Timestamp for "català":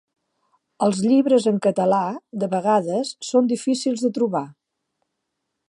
1.65-1.99